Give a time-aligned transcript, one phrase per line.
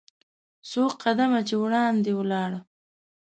[0.69, 2.51] څو قدمه چې وړاندې ولاړ.